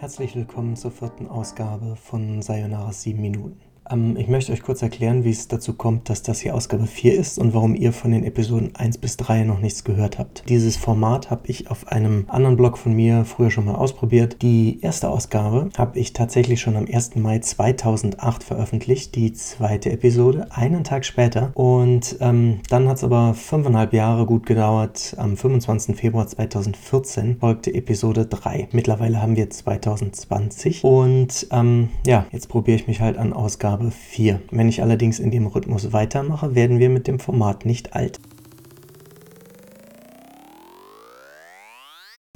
Herzlich 0.00 0.34
willkommen 0.34 0.76
zur 0.76 0.92
vierten 0.92 1.26
Ausgabe 1.26 1.94
von 1.94 2.40
Sayonara 2.40 2.90
7 2.90 3.20
Minuten. 3.20 3.69
Ähm, 3.90 4.16
ich 4.16 4.28
möchte 4.28 4.52
euch 4.52 4.62
kurz 4.62 4.82
erklären, 4.82 5.24
wie 5.24 5.30
es 5.30 5.48
dazu 5.48 5.74
kommt, 5.74 6.08
dass 6.08 6.22
das 6.22 6.40
hier 6.40 6.54
Ausgabe 6.54 6.86
4 6.86 7.14
ist 7.18 7.38
und 7.38 7.54
warum 7.54 7.74
ihr 7.74 7.92
von 7.92 8.10
den 8.10 8.24
Episoden 8.24 8.74
1 8.74 8.98
bis 8.98 9.16
3 9.16 9.44
noch 9.44 9.60
nichts 9.60 9.84
gehört 9.84 10.18
habt. 10.18 10.44
Dieses 10.48 10.76
Format 10.76 11.30
habe 11.30 11.42
ich 11.46 11.70
auf 11.70 11.88
einem 11.88 12.24
anderen 12.28 12.56
Blog 12.56 12.78
von 12.78 12.92
mir 12.92 13.24
früher 13.24 13.50
schon 13.50 13.64
mal 13.64 13.74
ausprobiert. 13.74 14.42
Die 14.42 14.80
erste 14.80 15.08
Ausgabe 15.08 15.68
habe 15.76 15.98
ich 15.98 16.12
tatsächlich 16.12 16.60
schon 16.60 16.76
am 16.76 16.86
1. 16.90 17.16
Mai 17.16 17.38
2008 17.38 18.44
veröffentlicht, 18.44 19.14
die 19.14 19.32
zweite 19.32 19.90
Episode 19.90 20.48
einen 20.50 20.84
Tag 20.84 21.04
später. 21.04 21.50
Und 21.54 22.16
ähm, 22.20 22.60
dann 22.68 22.88
hat 22.88 22.98
es 22.98 23.04
aber 23.04 23.34
fünfeinhalb 23.34 23.92
Jahre 23.92 24.26
gut 24.26 24.46
gedauert. 24.46 25.14
Am 25.18 25.36
25. 25.36 25.96
Februar 25.96 26.26
2014 26.26 27.38
folgte 27.40 27.74
Episode 27.74 28.26
3. 28.26 28.68
Mittlerweile 28.72 29.20
haben 29.20 29.36
wir 29.36 29.50
2020 29.50 30.84
und 30.84 31.46
ähm, 31.50 31.88
ja, 32.06 32.26
jetzt 32.32 32.48
probiere 32.48 32.76
ich 32.76 32.86
mich 32.86 33.00
halt 33.00 33.16
an 33.16 33.32
Ausgabe 33.32 33.79
Ausgabe 33.80 33.90
4. 33.92 34.42
Wenn 34.50 34.68
ich 34.68 34.82
allerdings 34.82 35.18
in 35.18 35.30
dem 35.30 35.46
Rhythmus 35.46 35.94
weitermache, 35.94 36.54
werden 36.54 36.78
wir 36.78 36.90
mit 36.90 37.06
dem 37.06 37.18
Format 37.18 37.64
nicht 37.64 37.94
alt. 37.94 38.20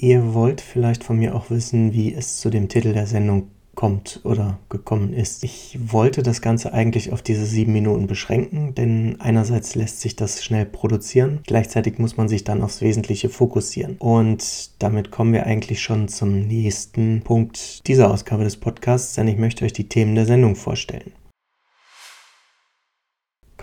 Ihr 0.00 0.32
wollt 0.32 0.62
vielleicht 0.62 1.04
von 1.04 1.18
mir 1.18 1.34
auch 1.34 1.50
wissen, 1.50 1.92
wie 1.92 2.14
es 2.14 2.38
zu 2.38 2.48
dem 2.48 2.68
Titel 2.70 2.94
der 2.94 3.06
Sendung 3.06 3.50
kommt 3.74 4.20
oder 4.24 4.58
gekommen 4.70 5.12
ist. 5.12 5.44
Ich 5.44 5.78
wollte 5.84 6.22
das 6.22 6.40
Ganze 6.40 6.72
eigentlich 6.72 7.12
auf 7.12 7.20
diese 7.20 7.44
sieben 7.44 7.74
Minuten 7.74 8.06
beschränken, 8.06 8.74
denn 8.74 9.16
einerseits 9.18 9.74
lässt 9.74 10.00
sich 10.00 10.16
das 10.16 10.42
schnell 10.42 10.64
produzieren, 10.64 11.40
gleichzeitig 11.46 11.98
muss 11.98 12.16
man 12.16 12.28
sich 12.28 12.44
dann 12.44 12.62
aufs 12.62 12.80
Wesentliche 12.80 13.28
fokussieren. 13.28 13.96
Und 13.98 14.70
damit 14.78 15.10
kommen 15.10 15.34
wir 15.34 15.44
eigentlich 15.44 15.82
schon 15.82 16.08
zum 16.08 16.46
nächsten 16.46 17.20
Punkt 17.22 17.86
dieser 17.86 18.10
Ausgabe 18.10 18.44
des 18.44 18.56
Podcasts, 18.56 19.14
denn 19.14 19.28
ich 19.28 19.36
möchte 19.36 19.66
euch 19.66 19.74
die 19.74 19.88
Themen 19.88 20.14
der 20.14 20.26
Sendung 20.26 20.56
vorstellen. 20.56 21.12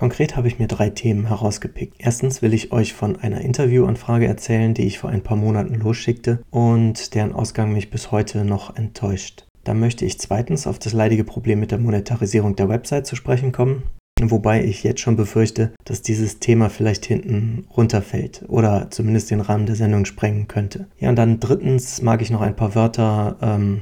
Konkret 0.02 0.36
habe 0.36 0.48
ich 0.48 0.58
mir 0.58 0.66
drei 0.66 0.90
Themen 0.90 1.28
herausgepickt. 1.28 1.98
Erstens 2.00 2.42
will 2.42 2.56
ich 2.56 2.72
euch 2.72 2.94
von 2.96 3.18
einer 3.18 3.42
Interviewanfrage 3.42 4.26
erzählen, 4.26 4.74
die 4.74 4.88
ich 4.88 4.98
vor 4.98 5.12
ein 5.12 5.22
paar 5.22 5.38
Monaten 5.38 5.76
losschickte 5.76 6.42
und 6.50 7.14
deren 7.14 7.34
Ausgang 7.34 7.72
mich 7.72 7.92
bis 7.92 8.12
heute 8.12 8.44
noch 8.44 8.76
enttäuscht. 8.76 9.46
Dann 9.64 9.80
möchte 9.80 10.04
ich 10.04 10.18
zweitens 10.18 10.66
auf 10.66 10.80
das 10.80 10.94
leidige 10.94 11.24
Problem 11.24 11.60
mit 11.60 11.70
der 11.70 11.78
Monetarisierung 11.78 12.56
der 12.56 12.68
Website 12.68 13.06
zu 13.06 13.16
sprechen 13.16 13.52
kommen. 13.52 13.84
Wobei 14.20 14.64
ich 14.64 14.84
jetzt 14.84 15.02
schon 15.02 15.18
befürchte, 15.18 15.72
dass 15.86 16.02
dieses 16.02 16.40
Thema 16.40 16.72
vielleicht 16.72 17.06
hinten 17.06 17.68
runterfällt 17.78 18.44
oder 18.48 18.90
zumindest 18.90 19.30
den 19.30 19.42
Rahmen 19.42 19.68
der 19.68 19.76
Sendung 19.76 20.06
sprengen 20.06 20.48
könnte. 20.48 20.88
Ja, 20.98 21.10
und 21.10 21.16
dann 21.16 21.40
drittens 21.40 22.02
mag 22.02 22.24
ich 22.24 22.32
noch 22.32 22.42
ein 22.42 22.56
paar 22.56 22.74
Wörter 22.74 23.38
ähm, 23.40 23.82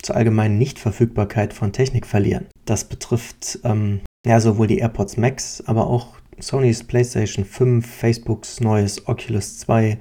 zur 0.00 0.16
allgemeinen 0.16 0.56
Nichtverfügbarkeit 0.56 1.52
von 1.52 1.74
Technik 1.74 2.06
verlieren. 2.06 2.46
Das 2.64 2.84
betrifft 2.84 3.58
ähm, 3.64 4.00
ja, 4.26 4.40
sowohl 4.40 4.66
die 4.66 4.78
AirPods 4.78 5.16
Max, 5.16 5.62
aber 5.66 5.86
auch 5.86 6.16
Sonys 6.38 6.84
PlayStation 6.84 7.44
5, 7.44 7.86
Facebooks 7.86 8.60
neues 8.60 9.06
Oculus 9.06 9.58
2 9.58 9.98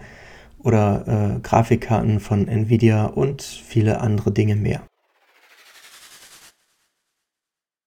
oder 0.60 1.36
äh, 1.38 1.40
Grafikkarten 1.40 2.20
von 2.20 2.48
Nvidia 2.48 3.06
und 3.06 3.42
viele 3.42 4.02
andere 4.02 4.32
Dinge 4.32 4.56
mehr. 4.56 4.84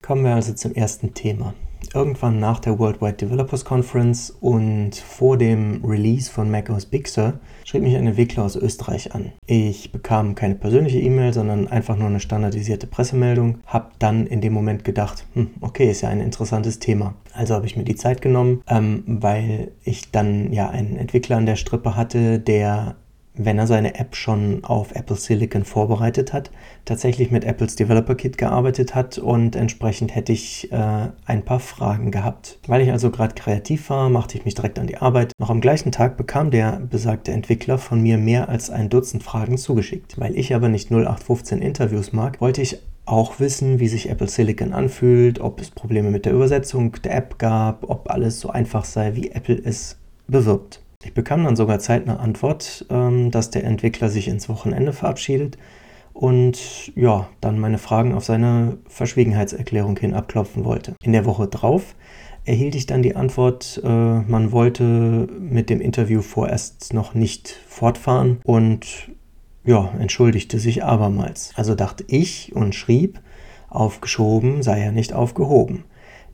Kommen 0.03 0.25
wir 0.25 0.35
also 0.35 0.53
zum 0.55 0.75
ersten 0.75 1.15
Thema 1.15 1.55
irgendwann 1.95 2.39
nach 2.41 2.61
der 2.61 2.79
Worldwide 2.79 3.15
Developers 3.15 3.65
Conference 3.65 4.31
und 4.41 4.97
vor 4.97 5.37
dem 5.37 5.85
Release 5.85 6.31
von 6.31 6.51
macOS 6.51 6.87
Big 6.87 7.09
Sur 7.09 7.35
schrieb 7.65 7.83
mich 7.83 7.97
ein 7.97 8.07
Entwickler 8.07 8.45
aus 8.45 8.57
Österreich 8.57 9.15
an. 9.15 9.33
Ich 9.47 9.93
bekam 9.93 10.35
keine 10.35 10.55
persönliche 10.55 11.01
E-Mail, 11.01 11.33
sondern 11.33 11.69
einfach 11.69 11.97
nur 11.97 12.09
eine 12.09 12.21
standardisierte 12.21 12.87
Pressemeldung. 12.87 13.59
Hab 13.67 13.99
dann 13.99 14.27
in 14.27 14.41
dem 14.41 14.53
Moment 14.53 14.85
gedacht, 14.85 15.27
hm, 15.35 15.51
okay, 15.61 15.91
ist 15.91 16.03
ja 16.03 16.09
ein 16.09 16.21
interessantes 16.21 16.79
Thema. 16.79 17.15
Also 17.33 17.55
habe 17.55 17.67
ich 17.67 17.77
mir 17.77 17.85
die 17.85 17.97
Zeit 17.97 18.21
genommen, 18.21 18.63
ähm, 18.69 19.05
weil 19.07 19.73
ich 19.85 20.11
dann 20.11 20.53
ja 20.53 20.69
einen 20.69 20.97
Entwickler 20.97 21.37
an 21.37 21.47
der 21.47 21.57
Strippe 21.57 21.97
hatte, 21.97 22.39
der 22.39 22.97
wenn 23.35 23.59
er 23.59 23.67
seine 23.67 23.95
App 23.95 24.15
schon 24.15 24.65
auf 24.65 24.95
Apple 24.95 25.17
Silicon 25.17 25.65
vorbereitet 25.65 26.33
hat, 26.33 26.51
tatsächlich 26.85 27.31
mit 27.31 27.45
Apples 27.45 27.77
Developer 27.77 28.15
Kit 28.15 28.37
gearbeitet 28.37 28.95
hat 28.95 29.19
und 29.19 29.57
entsprechend 29.57 30.15
hätte 30.15 30.33
ich 30.33 30.71
äh, 30.73 31.09
ein 31.25 31.45
paar 31.45 31.61
Fragen 31.61 32.11
gehabt. 32.11 32.59
Weil 32.67 32.83
ich 32.83 32.93
also 32.93 33.11
gerade 33.11 33.35
kreativ 33.35 33.89
war, 33.91 34.11
machte 34.11 34.37
ich 34.37 34.45
mich 34.45 34.55
direkt 34.55 34.79
an 34.79 34.87
die 34.87 34.99
Arbeit. 34.99 35.33
Noch 35.39 35.51
am 35.51 35.61
gleichen 35.61 35.93
Tag 35.93 36.17
bekam 36.17 36.51
der 36.51 36.81
besagte 36.81 37.33
Entwickler 37.33 37.79
von 37.79 38.03
mir 38.03 38.19
mehr 38.19 38.49
als 38.49 38.71
ein 38.71 38.91
Dutzend 38.91 39.23
Fragen 39.23 39.57
zugeschickt. 39.57 40.19
Weil 40.19 40.37
ich 40.37 40.55
aber 40.55 40.69
nicht 40.69 40.91
0815 40.91 41.63
Interviews 41.63 42.13
mag, 42.13 42.41
wollte 42.41 42.61
ich 42.61 42.79
auch 43.05 43.41
wissen, 43.41 43.81
wie 43.81 43.89
sich 43.89 44.11
Apple 44.11 44.29
Silicon 44.29 44.73
anfühlt, 44.73 45.41
ob 45.41 45.61
es 45.61 45.71
Probleme 45.71 46.11
mit 46.11 46.25
der 46.25 46.35
Übersetzung 46.35 46.93
der 47.03 47.17
App 47.17 47.39
gab, 47.39 47.89
ob 47.89 48.11
alles 48.11 48.41
so 48.41 48.51
einfach 48.51 48.85
sei, 48.85 49.17
wie 49.17 49.31
Apple 49.31 49.61
es 49.65 49.99
bewirbt. 50.29 50.82
Ich 51.05 51.15
bekam 51.15 51.45
dann 51.45 51.57
sogar 51.57 51.79
zeitnah 51.79 52.17
Antwort, 52.17 52.87
ähm, 52.91 53.31
dass 53.31 53.51
der 53.51 53.65
Entwickler 53.65 54.09
sich 54.09 54.29
ins 54.29 54.49
Wochenende 54.49 54.93
verabschiedet 54.93 55.59
und 56.13 56.95
ja, 56.95 57.29
dann 57.41 57.59
meine 57.59 57.79
Fragen 57.79 58.15
auf 58.15 58.25
seine 58.25 58.79
Verschwiegenheitserklärung 58.89 59.97
hin 59.99 60.15
abklopfen 60.15 60.65
wollte. 60.65 60.95
In 61.03 61.13
der 61.13 61.25
Woche 61.25 61.47
drauf 61.49 61.95
erhielt 62.45 62.75
ich 62.75 62.87
dann 62.87 63.03
die 63.03 63.17
Antwort, 63.17 63.81
äh, 63.85 63.89
man 63.89 64.53
wollte 64.53 65.29
mit 65.39 65.71
dem 65.71 65.81
Interview 65.81 66.23
vorerst 66.23 66.93
noch 66.93 67.15
nicht 67.15 67.49
fortfahren 67.67 68.41
und 68.45 69.11
ja, 69.65 69.93
entschuldigte 69.99 70.59
sich 70.59 70.85
abermals. 70.85 71.53
Also 71.57 71.75
dachte 71.75 72.05
ich 72.09 72.55
und 72.55 72.75
schrieb, 72.75 73.21
aufgeschoben 73.69 74.63
sei 74.63 74.81
er 74.81 74.93
nicht 74.93 75.13
aufgehoben. 75.13 75.85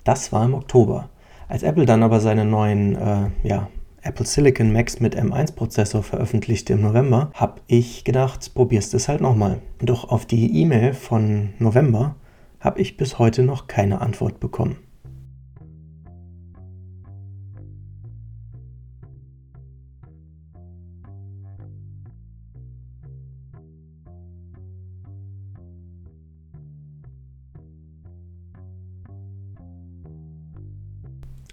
Das 0.02 0.32
war 0.32 0.44
im 0.44 0.54
Oktober. 0.54 1.10
Als 1.46 1.62
Apple 1.62 1.86
dann 1.86 2.02
aber 2.02 2.20
seine 2.20 2.44
neuen 2.44 2.96
äh, 2.96 3.30
ja, 3.42 3.68
Apple 4.02 4.26
Silicon 4.26 4.72
Max 4.72 5.00
mit 5.00 5.16
M1-Prozessor 5.18 6.02
veröffentlichte 6.02 6.72
im 6.72 6.82
November, 6.82 7.30
habe 7.34 7.60
ich 7.66 8.04
gedacht, 8.04 8.54
probierst 8.54 8.94
es 8.94 9.08
halt 9.08 9.20
nochmal. 9.20 9.60
Doch 9.80 10.08
auf 10.08 10.24
die 10.24 10.60
E-Mail 10.60 10.94
von 10.94 11.50
November 11.58 12.16
habe 12.60 12.80
ich 12.80 12.96
bis 12.96 13.18
heute 13.18 13.42
noch 13.42 13.66
keine 13.66 14.00
Antwort 14.00 14.40
bekommen. 14.40 14.76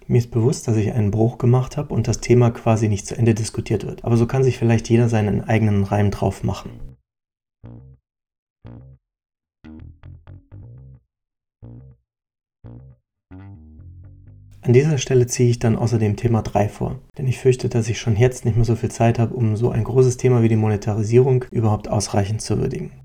Mir 0.08 0.20
ist 0.20 0.30
bewusst, 0.30 0.68
dass 0.68 0.78
ich 0.78 0.94
einen 0.94 1.10
Bruch 1.10 1.40
gemacht 1.40 1.78
habe 1.78 1.92
und 1.92 2.08
das 2.08 2.20
Thema 2.20 2.52
quasi 2.52 2.88
nicht 2.88 3.08
zu 3.08 3.18
Ende 3.18 3.34
diskutiert 3.34 3.88
wird. 3.88 4.06
Aber 4.06 4.18
so 4.18 4.28
kann 4.28 4.44
sich 4.44 4.60
vielleicht 4.60 4.88
jeder 4.88 5.10
seinen 5.10 5.42
eigenen 5.42 5.84
Reim 5.84 6.12
drauf 6.12 6.44
machen. 6.44 6.80
An 14.62 14.74
dieser 14.74 14.98
Stelle 15.00 15.26
ziehe 15.28 15.50
ich 15.50 15.60
dann 15.60 15.76
außerdem 15.76 16.16
Thema 16.16 16.42
3 16.42 16.70
vor, 16.70 17.00
denn 17.18 17.28
ich 17.28 17.40
fürchte, 17.40 17.70
dass 17.70 17.88
ich 17.88 18.00
schon 18.00 18.16
jetzt 18.16 18.46
nicht 18.46 18.56
mehr 18.56 18.66
so 18.66 18.76
viel 18.76 18.90
Zeit 18.90 19.20
habe, 19.20 19.36
um 19.36 19.56
so 19.56 19.70
ein 19.70 19.84
großes 19.84 20.18
Thema 20.18 20.42
wie 20.42 20.50
die 20.50 20.56
Monetarisierung 20.56 21.46
überhaupt 21.52 21.88
ausreichend 21.88 22.42
zu 22.42 22.60
würdigen. 22.60 23.05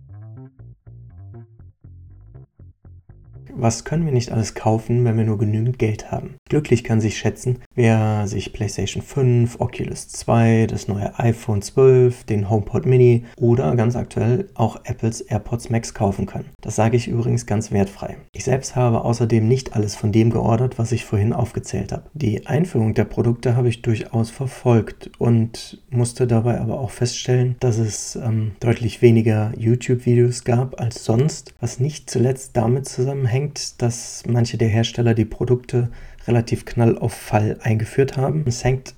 Was 3.62 3.84
können 3.84 4.06
wir 4.06 4.12
nicht 4.12 4.32
alles 4.32 4.54
kaufen, 4.54 5.04
wenn 5.04 5.19
wir 5.19 5.25
nur 5.25 5.37
genügend 5.37 5.78
Geld 5.78 6.10
haben? 6.10 6.37
Glücklich 6.48 6.82
kann 6.82 7.03
sich 7.03 7.19
schätzen, 7.19 7.59
wer 7.75 8.26
sich 8.26 8.54
PlayStation 8.54 9.03
5, 9.03 9.60
Oculus 9.60 10.09
2, 10.09 10.66
das 10.66 10.88
neue 10.88 11.19
iPhone 11.19 11.60
12, 11.60 12.25
den 12.25 12.48
HomePod 12.48 12.87
Mini 12.87 13.26
oder 13.38 13.76
ganz 13.76 13.97
aktuell 13.97 14.48
auch 14.54 14.80
Apples 14.84 15.21
AirPods 15.21 15.68
Max 15.68 15.92
kaufen 15.92 16.24
kann. 16.24 16.47
Das 16.62 16.74
sage 16.74 16.97
ich 16.97 17.07
übrigens 17.07 17.45
ganz 17.45 17.71
wertfrei. 17.71 18.16
Ich 18.33 18.45
selbst 18.45 18.77
habe 18.77 19.04
außerdem 19.04 19.47
nicht 19.47 19.74
alles 19.74 19.95
von 19.95 20.10
dem 20.10 20.30
geordert, 20.30 20.78
was 20.78 20.91
ich 20.91 21.04
vorhin 21.04 21.34
aufgezählt 21.34 21.92
habe. 21.92 22.04
Die 22.15 22.47
Einführung 22.47 22.95
der 22.95 23.04
Produkte 23.04 23.57
habe 23.57 23.68
ich 23.68 23.83
durchaus 23.83 24.30
verfolgt 24.30 25.10
und 25.18 25.83
musste 25.91 26.27
dabei 26.27 26.62
aber 26.62 26.80
auch 26.80 26.91
feststellen, 26.91 27.57
dass 27.60 27.77
es 27.77 28.16
ähm, 28.16 28.53
deutlich 28.60 29.03
weniger 29.03 29.53
YouTube-Videos 29.59 30.45
gab 30.45 30.80
als 30.80 31.04
sonst, 31.04 31.53
was 31.60 31.78
nicht 31.78 32.09
zuletzt 32.09 32.57
damit 32.57 32.89
zusammenhängt, 32.89 33.49
denkt, 33.50 33.82
dass 33.82 34.22
manche 34.28 34.58
der 34.58 34.68
Hersteller 34.68 35.14
die 35.14 35.24
Produkte 35.24 35.91
relativ 36.26 36.64
knall 36.64 36.98
auf 36.98 37.12
Fall 37.12 37.58
eingeführt 37.62 38.16
haben. 38.16 38.44
Es 38.47 38.62
hängt 38.64 38.94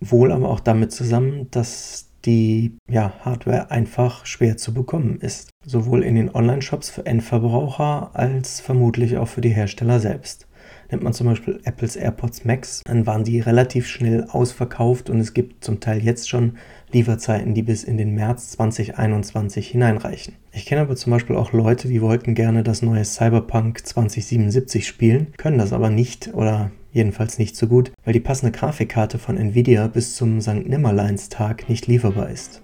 wohl 0.00 0.32
aber 0.32 0.50
auch 0.50 0.60
damit 0.60 0.92
zusammen, 0.92 1.48
dass 1.50 2.08
die 2.24 2.76
ja, 2.88 3.12
Hardware 3.20 3.70
einfach 3.70 4.26
schwer 4.26 4.56
zu 4.56 4.74
bekommen 4.74 5.18
ist. 5.20 5.50
Sowohl 5.64 6.02
in 6.02 6.14
den 6.14 6.34
Online-Shops 6.34 6.90
für 6.90 7.06
Endverbraucher 7.06 8.10
als 8.14 8.60
vermutlich 8.60 9.16
auch 9.18 9.28
für 9.28 9.40
die 9.40 9.50
Hersteller 9.50 10.00
selbst. 10.00 10.46
Nimmt 10.92 11.04
man 11.04 11.14
zum 11.14 11.26
Beispiel 11.26 11.58
Apples 11.64 11.96
AirPods 11.96 12.44
Max, 12.44 12.82
dann 12.84 13.06
waren 13.06 13.24
die 13.24 13.40
relativ 13.40 13.86
schnell 13.86 14.24
ausverkauft 14.28 15.08
und 15.08 15.20
es 15.20 15.32
gibt 15.32 15.64
zum 15.64 15.80
Teil 15.80 16.04
jetzt 16.04 16.28
schon 16.28 16.58
Lieferzeiten, 16.92 17.54
die 17.54 17.62
bis 17.62 17.82
in 17.82 17.96
den 17.96 18.14
März 18.14 18.50
2021 18.50 19.68
hineinreichen. 19.68 20.34
Ich 20.52 20.66
kenne 20.66 20.82
aber 20.82 20.94
zum 20.94 21.10
Beispiel 21.10 21.36
auch 21.36 21.54
Leute, 21.54 21.88
die 21.88 22.02
wollten 22.02 22.34
gerne 22.34 22.62
das 22.62 22.82
neue 22.82 23.06
Cyberpunk 23.06 23.86
2077 23.86 24.86
spielen, 24.86 25.28
können 25.38 25.56
das 25.56 25.72
aber 25.72 25.88
nicht 25.88 26.34
oder 26.34 26.70
jedenfalls 26.92 27.38
nicht 27.38 27.56
so 27.56 27.68
gut, 27.68 27.90
weil 28.04 28.12
die 28.12 28.20
passende 28.20 28.52
Grafikkarte 28.52 29.18
von 29.18 29.38
Nvidia 29.38 29.86
bis 29.86 30.14
zum 30.14 30.42
St. 30.42 30.66
Nimmerleinstag 30.66 31.70
nicht 31.70 31.86
lieferbar 31.86 32.28
ist. 32.28 32.60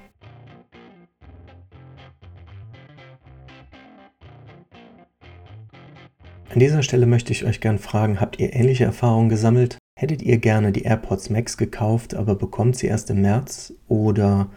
An 6.50 6.60
dieser 6.60 6.82
Stelle 6.82 7.04
möchte 7.04 7.30
ich 7.32 7.44
euch 7.44 7.60
gern 7.60 7.78
fragen, 7.78 8.20
habt 8.20 8.40
ihr 8.40 8.54
ähnliche 8.54 8.84
Erfahrungen 8.84 9.28
gesammelt? 9.28 9.76
Hättet 10.00 10.22
ihr 10.22 10.38
gerne 10.38 10.72
die 10.72 10.84
AirPods 10.84 11.28
Max 11.28 11.58
gekauft, 11.58 12.14
aber 12.14 12.36
bekommt 12.36 12.76
sie 12.76 12.86
erst 12.86 13.10
im 13.10 13.20
März? 13.20 13.74
Oder 13.86 14.48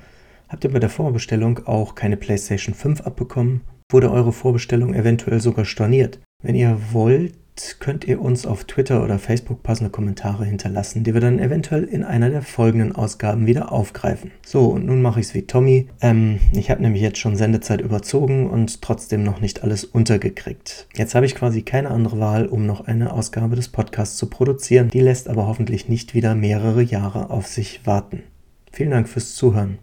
habt 0.47 0.63
ihr 0.63 0.71
bei 0.71 0.79
der 0.79 0.89
Vorbestellung 0.89 1.65
auch 1.65 1.93
keine 1.93 2.15
PlayStation 2.15 2.73
5 2.73 3.01
abbekommen? 3.01 3.61
Wurde 3.91 4.09
eure 4.09 4.31
Vorbestellung 4.31 4.93
eventuell 4.93 5.41
sogar 5.41 5.65
storniert? 5.65 6.21
Wenn 6.41 6.55
ihr 6.55 6.79
wollt, 6.93 7.33
könnt 7.79 8.05
ihr 8.05 8.21
uns 8.21 8.45
auf 8.45 8.63
Twitter 8.63 9.03
oder 9.03 9.19
Facebook 9.19 9.63
passende 9.63 9.91
Kommentare 9.91 10.45
hinterlassen, 10.45 11.03
die 11.03 11.13
wir 11.13 11.21
dann 11.21 11.39
eventuell 11.39 11.83
in 11.83 12.03
einer 12.03 12.29
der 12.29 12.41
folgenden 12.41 12.95
Ausgaben 12.95 13.45
wieder 13.45 13.71
aufgreifen. 13.71 14.31
So, 14.45 14.65
und 14.67 14.85
nun 14.85 15.01
mache 15.01 15.19
ich 15.19 15.27
es 15.27 15.33
wie 15.33 15.43
Tommy. 15.43 15.87
Ähm, 16.01 16.39
ich 16.53 16.71
habe 16.71 16.81
nämlich 16.81 17.01
jetzt 17.01 17.19
schon 17.19 17.35
Sendezeit 17.35 17.81
überzogen 17.81 18.49
und 18.49 18.81
trotzdem 18.81 19.23
noch 19.23 19.41
nicht 19.41 19.63
alles 19.63 19.83
untergekriegt. 19.83 20.87
Jetzt 20.95 21.15
habe 21.15 21.25
ich 21.25 21.35
quasi 21.35 21.61
keine 21.61 21.91
andere 21.91 22.19
Wahl, 22.19 22.45
um 22.47 22.65
noch 22.65 22.87
eine 22.87 23.13
Ausgabe 23.13 23.55
des 23.55 23.67
Podcasts 23.67 24.17
zu 24.17 24.27
produzieren. 24.27 24.89
Die 24.89 25.01
lässt 25.01 25.27
aber 25.27 25.47
hoffentlich 25.47 25.89
nicht 25.89 26.13
wieder 26.13 26.35
mehrere 26.35 26.81
Jahre 26.81 27.29
auf 27.29 27.47
sich 27.47 27.85
warten. 27.85 28.23
Vielen 28.71 28.91
Dank 28.91 29.09
fürs 29.09 29.35
Zuhören. 29.35 29.79